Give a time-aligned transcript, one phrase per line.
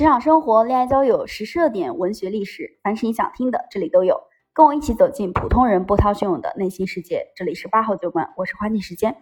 [0.00, 4.18] 职场生活、恋爱交友、时事热点、文学历史，凡是你想听的，这里都有。
[4.54, 7.26] 跟我一起走进普通人波涛汹涌的内心世界。
[7.36, 9.14] 这里是八号酒馆，我是花季时间。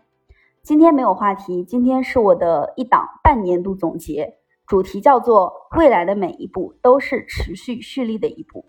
[0.62, 4.36] 今天没有话题，今天是我的一档半年度总结，
[4.68, 8.64] 主题叫做“未来的每一步都是持续蓄力的一步”，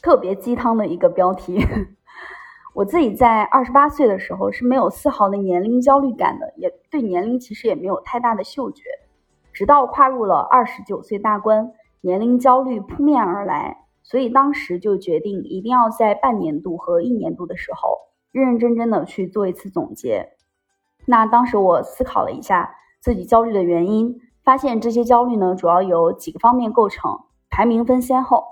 [0.00, 1.58] 特别鸡汤的一个标题。
[2.74, 8.84] 我自己在二十八岁的时候是没有丝毫的年龄焦虑感的，也对年龄其实也没有太大的嗅觉。
[9.60, 11.70] 直到跨入了二十九岁大关，
[12.00, 17.98] 年龄焦虑扑面而来，所以当时就决定一定要在半年度和一年度的时候，
[18.32, 20.30] 认认真真的去做一次总结。
[21.04, 27.18] 那当时我思考了一下自己焦虑的原因，发现这些焦虑呢，主要有几个方面构成，
[27.50, 28.42] 排名分先后。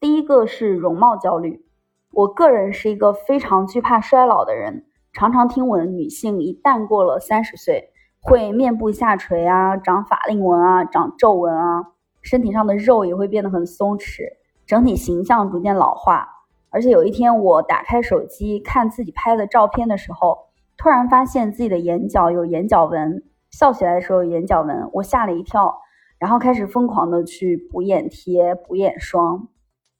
[0.00, 1.64] 第一个是容貌焦虑，
[2.10, 7.92] 我个人是一个非常惧怕衰老的人，常常听闻女性一旦过了三十岁。
[8.26, 14.24] 会面部下垂啊，长法令纹啊，长皱纹啊，身体上的肉也会变得很松弛，
[14.66, 16.28] 整体形象逐渐老化。
[16.70, 20.38] 而且有一天我打开手机看自己拍的照片的时候，
[20.76, 25.78] 突然发现自己的眼角有眼角纹，笑起来的时候有眼角纹，我吓了一跳，
[26.18, 29.46] 然后开始疯狂的去补眼贴、补眼霜。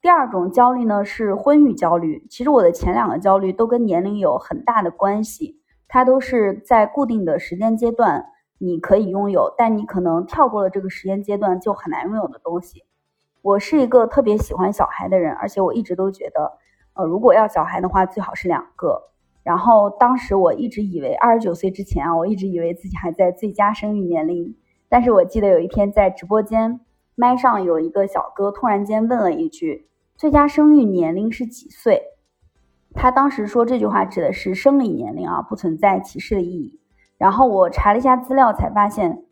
[0.02, 5.55] 第二种焦虑呢是婚育焦虑，其实我的前两个焦虑都跟年龄有很大的关系。
[5.88, 8.26] 它都是在固定的时间阶段
[8.58, 12.84] 你可以拥有，但你可能跳过了这个时间阶段就很难拥有的东西。
[13.42, 16.58] 我是一个特别喜欢小孩的人，而且我一直都觉得，
[16.94, 19.10] 呃，如果要小孩的话，最好是两个。
[19.44, 24.56] 然后当时我一直以为二十九岁之前啊，我一直以为自己还在最佳生育年龄。
[24.88, 26.80] 但是我记得有一天在直播间
[27.14, 32.02] 麦上有一个小哥突然间问了一句：“最佳生育年龄是几岁？”
[32.96, 36.80] 他当时说这句话指的是生理年龄啊，不存在歧视的意义。
[37.18, 39.22] 然后我查了一下资料，才发现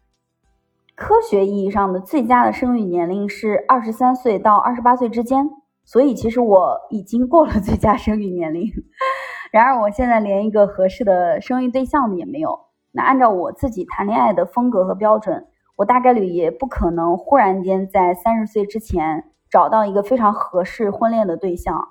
[0.95, 5.51] 科学意义上的最佳的生育年龄是二十三岁到二十八岁之间。
[5.87, 8.71] 所以其实我已经过了最佳生育年龄。
[9.51, 12.61] 然而我现在连一个合适的生育对象也没有。
[12.93, 15.47] 那按照我自己谈恋爱的风格和标准，
[15.77, 21.89] 我大概率也不可能忽然间在三十岁之前找到一个非常合适婚恋的对象。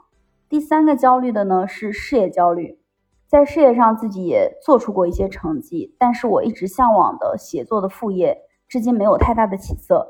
[0.53, 2.77] 第三个焦虑的呢是事业焦虑，
[3.25, 8.37] 在事业上自己也做出过一些成绩，但是我一直向往的写作的副业
[8.67, 10.07] 至今没有太大的起色，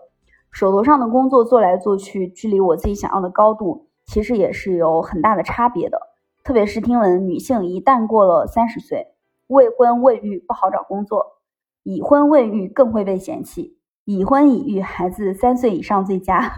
[0.51, 5.97] 手头上的工作做来做去，距离我自己想要的高度其实也是有很大的差别的。
[6.43, 9.13] 特别是听闻女性一旦过了三十岁，
[9.47, 11.37] 未婚未育不好找工作，
[11.83, 16.51] 已婚未育更会被嫌弃，已婚已育孩子三岁以上最佳。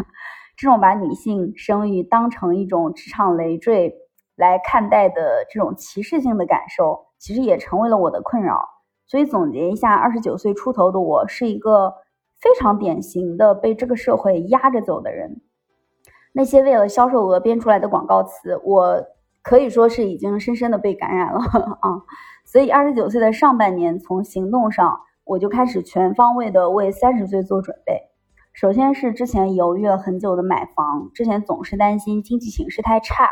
[0.57, 3.95] 这种把女性生育当成一种职场累赘
[4.35, 8.69] 来看待的这种歧视性的感受，其实也成为了我的困扰。
[9.07, 11.93] 所以总结一下，二十九岁出头的我是一个
[12.39, 15.41] 非常典型的被这个社会压着走的人。
[16.33, 19.05] 那些为了销售额编出来的广告词，我
[19.41, 21.39] 可以说是已经深深的被感染了
[21.81, 22.01] 啊！
[22.45, 28.01] 所以二十九岁的上半年，从行动上我就开始全方位的为三十岁做准备。
[28.55, 33.29] 首先是之前犹豫了很久的买房，之前总是担心经济形势太差，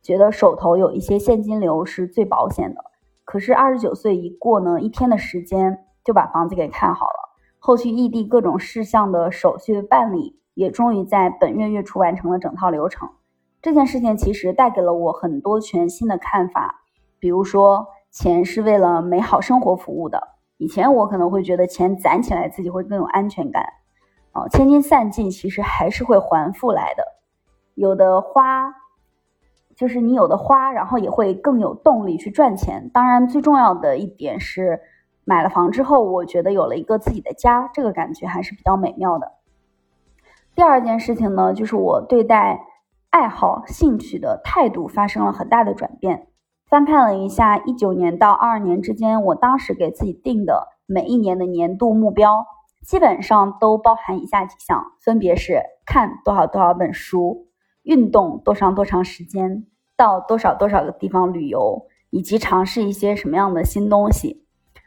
[0.00, 2.82] 觉得手头有一些现金流是最保险的。
[3.26, 13.10] 可是二十九岁一过呢，一天的时间就把房子给看好了，后续异地各种事项的手续办理也终于在本月月初完成了整套流程。
[13.60, 16.76] 这件事情其实带给了我很多全新的看法，
[17.18, 23.66] 比如说钱是为了美好生活服务的，以前我可能会觉得钱攒起来自己会更有安全感。
[24.34, 27.04] 哦，千金散尽，其实还是会还复来的。
[27.74, 28.74] 有的花，
[29.74, 32.90] 就是你有的花，然后也会更有动力去赚钱。
[32.92, 34.80] 当然，最重要的一点是，
[35.24, 39.32] 买了房之后，我觉得有了一个自己的家，这个感觉还是比较美妙的。
[40.54, 42.66] 第二件事情呢，就是我对待
[43.10, 46.28] 爱好、兴趣的态度发生了很大的转变。
[46.66, 52.46] 翻看了一下一九年到二二年之间，我当时给自己定的每一年的年度目标。
[52.82, 57.48] 基本上都包含以下几项，分别是看多少多少本书，
[57.82, 64.44] 运动多长多长时间，到多少多少个地方旅游，以及尝试一些什么样的新东西。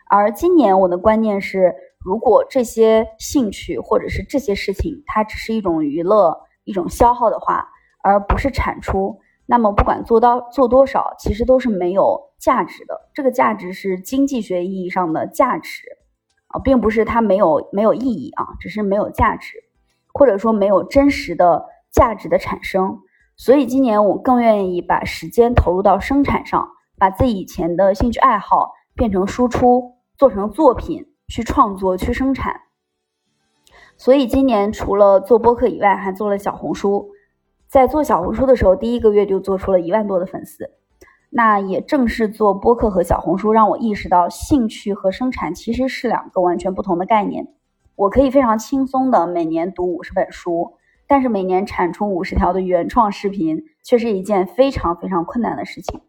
[0.07, 7.67] 而今年我的观念是，如果这些兴趣或者是这些事情，它只是一种娱乐、一种消耗的话，
[8.03, 13.09] 而不是产出，那么不管做到做多少，其实都是没有价值的。
[13.13, 15.81] 这个价值是经济学意义上的价值。
[16.59, 19.63] 并不是它没有没有意义啊，只是没有价值，
[20.13, 22.99] 或者说没有真实的价值的产生。
[23.37, 32.61] 所以今年我更愿意把时间投入到生产上，把自己以前的兴趣爱好变成输出，做成作品去创作去生产。
[33.97, 37.09] 所以今年除了做播客以外，还做了小红书。
[37.67, 40.69] 在做小红书的时候，第一个月就做出了一万多的粉丝。
[41.37, 47.45] 那也正是做播客和小红书，让我意识到兴趣和生产其实是两个完全不同的概念。
[47.97, 50.77] 我可以非常轻松的每年读五十本书，
[51.07, 55.99] 但是每年产出五十条的原创视频，却是一件非常非常困难的事情。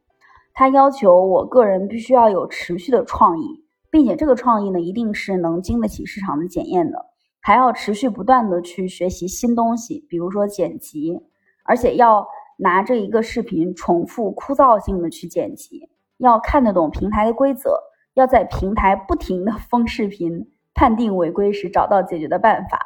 [0.54, 7.04] 它要求我个人必须要有持续的创意，并且这个创意呢，一定是能经得起市场的检验的，
[7.40, 11.18] 还要持续不断的去学习新东西，比如说剪辑。
[11.64, 12.24] 而且要
[12.56, 15.88] 拿着一个视频重复枯燥性的去剪辑，
[16.18, 17.78] 要看得懂平台的规则，
[18.14, 22.78] 要在平台不停的封视频，判定违规时找到解决的办法，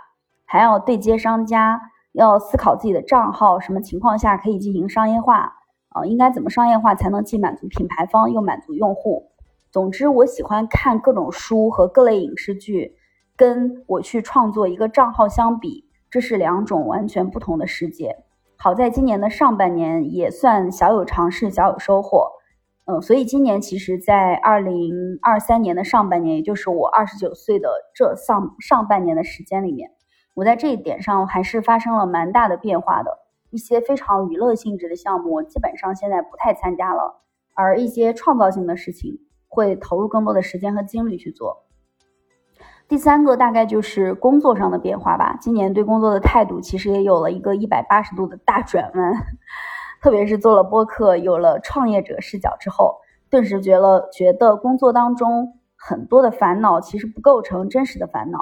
[0.44, 1.80] 还要对接商家，
[2.12, 5.52] 要思考自己的账号什么情况下可以进行商业化，
[5.90, 9.30] 啊，应该怎么商业化才能既满足品牌方又满足用户？
[9.70, 12.96] 总之，我喜欢看各种书和各类影视剧，
[13.36, 18.16] 跟我去创作一个账号相比，这是两种完全不同的世界。
[18.62, 22.30] 好在今年的上半年也算小有尝试，小有收获，
[22.84, 29.92] 嗯，所以今年其实，在二零二三年的上半年，也就是我二十九岁的这上上半年的时间里面，
[30.34, 33.10] 我在这一点上还是发生了蛮大的变化的。
[33.48, 37.22] 一些非常娱乐性质的项目，基本上现在不太参加了，
[37.54, 41.64] 而一些创造性的事情，会投入更多的时间和精力去做。
[42.90, 45.38] 第三个大概就是工作上的变化吧。
[45.40, 49.12] 今年对工作的态度其实也有了一个一百八十度的大转弯，
[50.02, 52.96] 特别是做了播客，有了创业者视角之后，
[53.30, 58.40] 顿时觉了觉得工作当中很多的烦恼其实不构成真实的烦恼。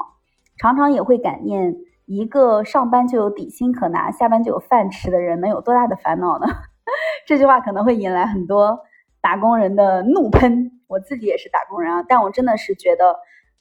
[0.56, 6.46] 常常也会感念一个上班就有底薪可拿，下班就有饭吃的人能有多大的烦恼呢？
[7.28, 8.80] 这句话可能会引来很多
[9.20, 10.70] 打工人的怒喷。
[10.86, 13.14] 我自己也是打工人啊，但我真的是觉得。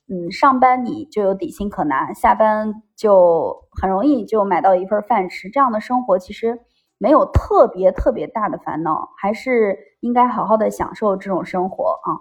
[0.10, 5.50] 嗯，上班你就有底薪可拿，下班就很容易就买到一份饭吃。
[5.50, 6.60] 这样的生活其实
[6.98, 12.16] 没有特别特别大的烦恼，还是应该好好的享受这种生活啊。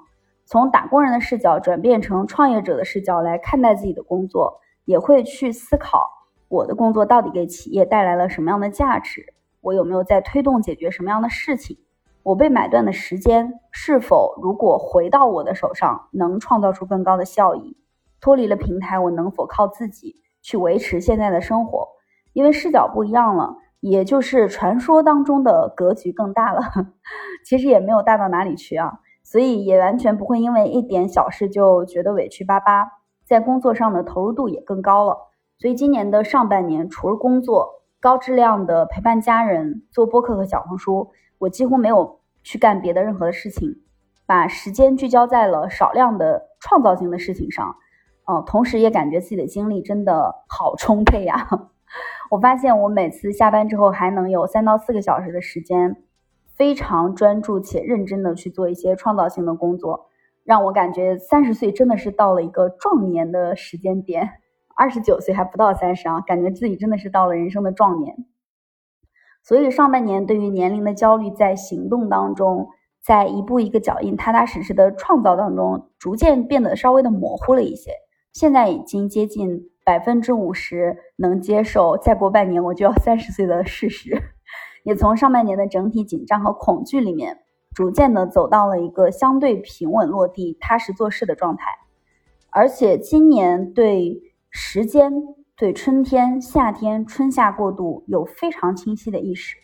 [0.46, 6.10] 从打工人的视角转变成创业者的视角来看待自己的工作，也会去思考
[6.48, 11.78] 我的工作到底给企业带来了什么样的价值，我有没有在推动解决什么样的事情，
[12.26, 17.76] 我被买断的时间是否如果回到我的手上能创造出更高的效益。
[18.20, 21.86] 脱离了平台，我能否靠自己去维持现在的生活？
[22.32, 26.62] 因为视角不一样了，也就是传说当中的格局更大了。
[27.46, 32.88] 其实也没有大到哪里去啊，所以也完全不会因为一点小事就觉得委屈巴巴。
[33.24, 35.16] 在工作上的投入度也更高了。
[35.58, 42.15] 所以今年的上半年，除了工作、高质量的陪伴家人、做播客和小红书，我几乎没有
[42.46, 43.82] 去干别的任何的事情，
[44.24, 47.74] 把时间聚焦在了少量的创造性的事情上。
[48.24, 51.48] 哦，同时也感觉自己的精力真的好充沛呀！
[52.30, 55.96] 我发现我每次下班之后还能有三到四个小时的时间，
[56.54, 60.08] 非常专注且认真的去做一些创造性的工作，
[60.44, 64.30] 让我感觉三十岁真的是到了一个壮年的时间点。
[64.76, 68.26] 二十九岁还不到三十啊，感觉自己真的是到了人生的壮年。
[69.46, 72.66] 所以上半年对于年龄的焦虑，在行动当中，
[73.00, 77.92] 在一步一个脚印、踏踏实实的创造当中，逐渐变得稍微的模糊了一些。
[78.32, 84.20] 现在已经接近百分之五十能接受，再过半年我就要三十岁的事实，
[84.82, 87.38] 也从上半年的整体紧张和恐惧里面，
[87.72, 91.66] 逐渐的走到了一个相对平稳落地、踏实做事的状态。
[92.50, 95.12] 而且今年对时间、
[95.58, 99.56] 对春天、夏天、春夏过渡有非常清晰的意识。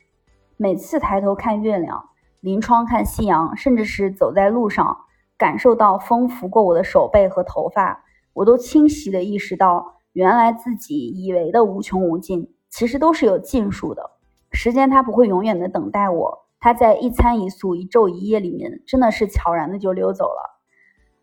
[0.56, 2.08] 每次抬头看月亮，
[2.40, 4.96] 临窗看夕阳，甚至是走在路上，
[5.36, 8.02] 感受到风拂过我的手背和头发。
[8.32, 14.12] 我都清晰的意识到，原来自己以为的无穷无尽，其实都是有尽数的。
[14.50, 20.58] 时间它不会永远的等待我，它在一餐一宿、一昼一夜里面，真的是悄然的就溜走了。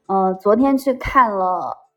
[0.05, 1.89] 呃，昨天去看了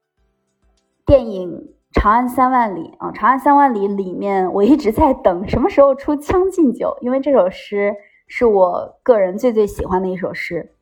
[1.05, 1.51] 电影
[1.93, 7.95] 《长安三万里》啊，《长安三万里》里面，我一直在等什么时候出《将进酒》，因为这首诗
[8.27, 10.75] 是我个人最最喜欢的一首诗。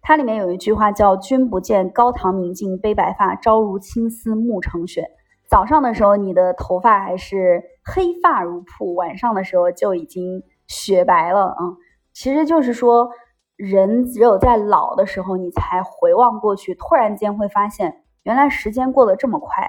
[0.00, 5.04] 它里面有一句话叫“君不见高堂明镜悲白发，朝如青丝暮成雪”。
[5.48, 11.46] 早上的时候，你的头发还是黑发如瀑；晚上的时候，就已经雪白了。
[11.46, 11.76] 啊，
[12.12, 13.10] 其实就是说，
[13.56, 19.68] 人只有在老的时候，你才回望过去，突然间会发现，原来时间过得这么快。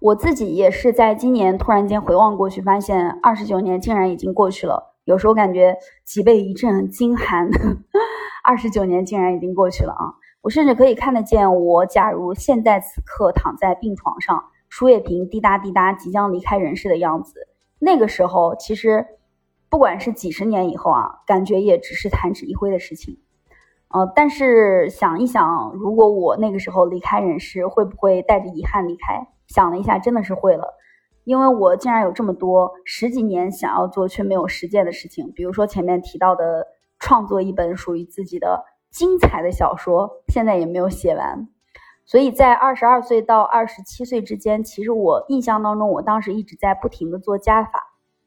[0.00, 4.94] 我自己也是在今年突然间回望过去，发现二十九年竟然已经过去了。
[5.04, 7.48] 有时候感觉脊背一阵惊寒。
[8.44, 10.14] 二十九年竟然已经过去了啊！
[10.40, 17.48] 我甚至可以看得见，我假如现在此刻躺在病床上，输液瓶滴答滴答即将离开人世的样子。
[17.80, 19.04] 那个时候，其实
[19.68, 23.18] 不管是几十年以后啊，感觉也只是弹指一挥的事情。
[23.88, 29.26] 呃，但是想一想，如果我那个时候离开人世，会不会带着遗憾离开？
[29.46, 30.74] 想了一下，真的是会了，
[31.24, 36.66] 因为我竟然有这么多十几年想要做却没有实践的事情，比如说前面提到的
[36.98, 41.48] 创作一本属于自己的精彩的小说，现在也没有写完。
[42.04, 47.82] 所以在二十二岁到二十七岁之间，其实我印象当中，我当时一直在不停的做加法，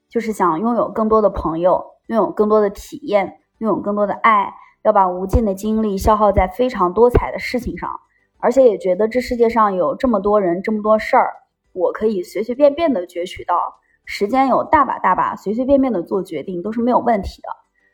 [0.10, 7.90] 就是想拥有更多的朋友，拥有更多的体验，拥有更多的爱，要把无尽的精力消耗在非常多彩的事情上，
[8.39, 11.34] 而且也觉得这世界上有这么多人，这么多事儿，
[11.74, 17.50] 我可以随随便便的攫取到，时间有大把大把，随随便便的做决定都是没有问题的。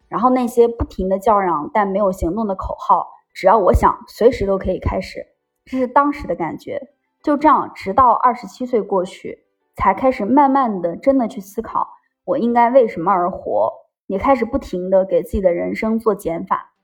[0.08, 5.26] 然后那些不停的叫嚷但没有行动的口号，只要我想，随时都可以开始。
[5.66, 6.90] 这是当时的感觉，
[7.24, 11.88] 就这样，直到二十七岁过去，才开始慢慢的真的去思考，
[12.24, 13.74] 我应该为什么而活，
[14.06, 16.75] 也开始不停的给自己的人生做减法，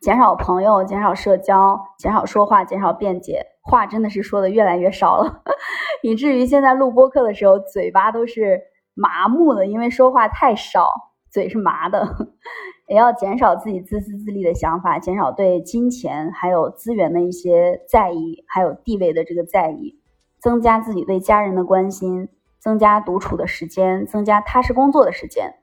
[0.00, 5.42] 减少朋友，减少社交，减少说话，减少辩解，话真的是说的越来越少了，
[6.02, 8.60] 以至于现在录播课的时候，嘴巴都是
[8.94, 10.90] 麻木的，因为说话太少，
[11.30, 12.06] 嘴是麻的。
[12.88, 20.00] 也要减少自己自私自利的想法，减少对金钱还有资源的一些在意，还有地位的这个在意，
[20.40, 22.28] 增加自己对家人的关心，
[22.58, 25.54] 增加独处的时间，增加踏实工作的时间，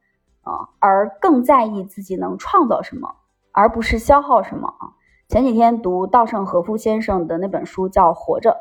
[0.44, 3.16] 啊，而更在意自己能创造什么，
[3.58, 4.94] 而不是消耗什么啊。
[5.28, 8.52] 前几天读稻盛和夫先生的那本书叫《活着》，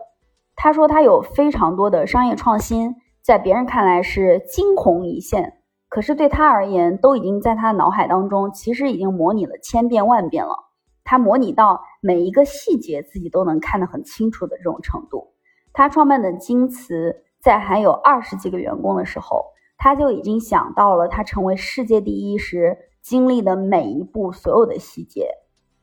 [0.56, 5.58] 他说他有非常多的商业创新，在别人看来是惊鸿一现。
[5.90, 10.56] 可是对他而言，都已经在他脑海当中，其实已经模拟了千遍万遍了。
[11.04, 15.34] 他模拟到每一个细节，自己都能看得很清楚的这种程度。
[15.74, 19.44] 他创办的京瓷，在还有二十几个员工的时候，
[19.76, 25.28] 他就已经想到了他成为世界第一时经历的每一步所有的细节。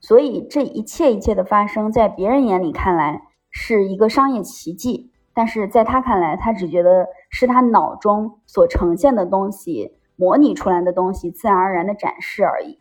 [0.02, 9.98] 所以这一切一切的发生，在别人眼里看来是一个商业奇迹，但是在他看来，他只觉得是他脑中所呈现的东西。
[10.16, 12.78] 模拟出来的东西自然而然的展示而已，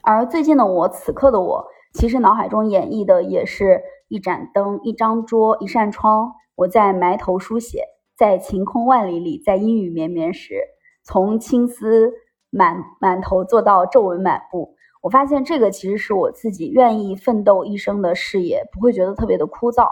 [0.00, 6.32] 而最近的我，此刻的我，其实脑海中演绎的也是一盏灯、一张桌、一扇窗。
[6.56, 7.84] 我在埋头书写，
[8.16, 10.54] 在晴空万里里，在阴雨绵绵时，
[11.04, 12.14] 从青丝
[12.50, 14.74] 满满头做到皱纹满布。
[15.00, 19.88] 我发现这个其实是我自己愿意奋斗一生的事业，不会觉得特别的枯燥，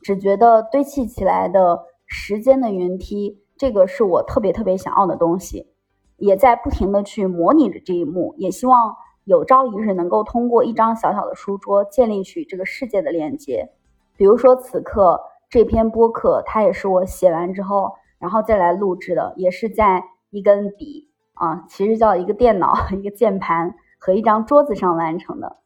[0.00, 5.72] 只觉得堆砌起来的时间的云梯，这个是我特别特别想要的东西。
[6.16, 8.94] 也在不停的去模拟着这一幕，也希望
[9.24, 13.72] 有朝一日能够通过一张小小的书桌建立起这个世界的连接。
[14.16, 15.20] 比如说此刻
[15.50, 25.58] 这篇播客，它也是我写完之后，然后再来录制的，也是在一根笔啊，其实叫一个电脑、 一个键盘和一张桌子上完成的。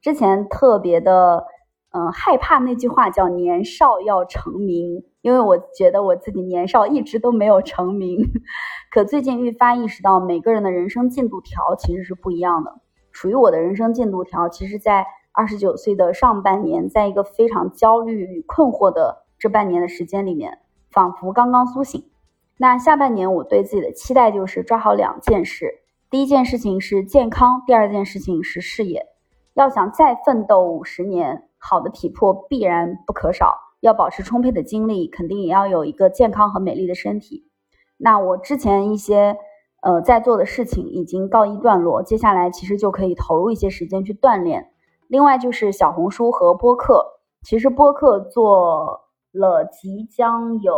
[0.00, 1.44] 之前特别的
[1.90, 8.20] 嗯害怕那句话叫“年少要成名”，因为我觉得我自己年少一直都没有成名。
[8.90, 12.80] 可最近愈发意识到，每个人的人生进度条其实是不一样的。
[13.10, 20.58] 属于我的人生进度条，其实，在二十九岁的上半年，在一个非常焦虑与困惑的这半年的时间里面，
[20.90, 22.04] 仿佛刚刚苏醒。
[22.58, 29.06] 那下半年，我对自己的期待就是抓好两件事：第一件事情是健康，第二件事情是事业。
[29.52, 37.46] 要想再奋斗五十年，好的体魄必然不可少，要保持充沛的精力，肯定也要有一个健康和美丽的身体。
[37.98, 39.36] 那我之前一些
[39.82, 44.70] 呃在做的事情已经告一段落，接下来其实就可以投入一些时间去锻炼。
[45.08, 49.05] 另外就是小红书和播客，其实播客做
[49.36, 50.74] 了即将有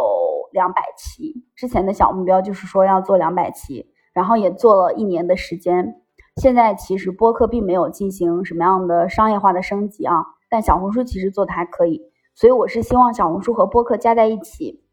[0.52, 5.94] 两百期，之前的小目标就是说要做两百期，然后也做了一年的时间。
[6.36, 10.14] 现在其实播客并没有进行什么样的商业化的升级啊，
[10.48, 12.00] 但小红书其实做的还可以，
[12.34, 14.84] 所以我是希望小红书和播客加在一起。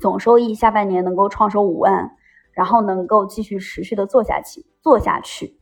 [0.00, 2.10] 总收益下半年能够创收五万，
[2.52, 5.58] 然后能够继续持续的做下去，做下去，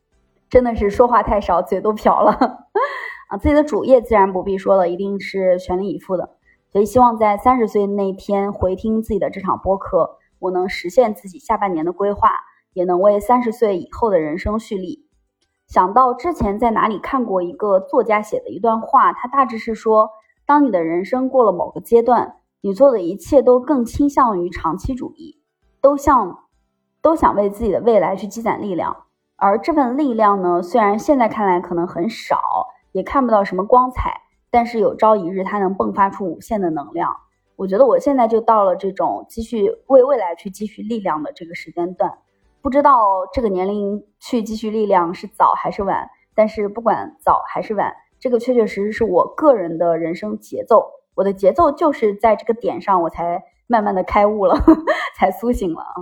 [0.51, 2.33] 真的是说话太少，嘴都瓢了
[3.31, 3.39] 啊！
[3.39, 6.36] 自己的主业自然不必说了，一定是全力以赴的。
[6.73, 12.31] 所以希望在三十岁那天回听自己的这场播客，我能实现自己下半年的规划，
[12.73, 15.09] 也能为三十岁以后的人生蓄力。
[15.67, 20.11] 想到之前在哪里看过一个作家写的一段话，他大致是说，
[20.45, 22.37] 当你的人生过了某个阶段。
[22.63, 25.41] 你做的一切都更倾向于长期主义，
[25.81, 26.49] 都像
[27.01, 29.05] 都想为自己的未来去积攒力量，
[29.37, 32.41] 而这份力量呢，虽然现在看来可能很少，
[32.91, 34.23] 也看不到什么光彩，
[34.57, 37.15] 但是有朝一日它能迸发出无限的能量。
[37.57, 42.11] 我觉得我现在就到了这种积蓄为未来去积蓄力量的这个时间段，
[42.63, 50.91] 不知道这个年龄去积蓄力量是早还是晚，但是不管早还是晚，这个确确实实是我个人的人生节奏。
[51.15, 54.57] 我的节奏就是在这个点上，我才慢慢的开悟了，
[55.19, 55.93] 才苏醒了啊。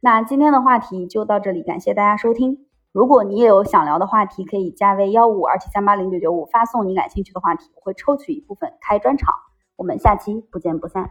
[0.00, 2.66] 那今天的话题就到这里，感谢大家收听。
[2.96, 9.34] 如果你也有想聊的话题，可以加微幺五二七三八零九九五，发送你感兴趣的话题，我会抽取一部分开专场。
[9.76, 11.10] 我们下期不见不散。